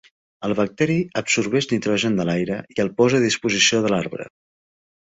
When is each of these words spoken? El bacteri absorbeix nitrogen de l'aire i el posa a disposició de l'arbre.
El 0.47 0.53
bacteri 0.59 0.95
absorbeix 1.21 1.69
nitrogen 1.75 2.17
de 2.21 2.27
l'aire 2.31 2.59
i 2.77 2.85
el 2.87 2.93
posa 3.03 3.21
a 3.21 3.27
disposició 3.29 3.85
de 3.87 3.95
l'arbre. 3.97 4.33